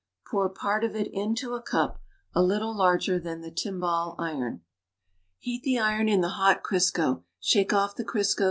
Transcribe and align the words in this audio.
Pour 0.25 0.49
part 0.49 0.83
of 0.83 0.95
it 0.95 1.07
into 1.13 1.53
a 1.53 1.61
cup 1.61 2.01
a 2.33 2.41
little 2.41 2.75
larger 2.75 3.19
than 3.19 3.41
the 3.41 3.51
timbale 3.51 4.15
iron; 4.17 4.61
heat 5.37 5.61
the 5.61 5.77
iron 5.77 6.09
in 6.09 6.21
the 6.21 6.29
hot 6.29 6.63
Crisco; 6.63 7.21
shake 7.39 7.71
off 7.71 7.93
the 7.95 8.03
Crisco. 8.03 8.39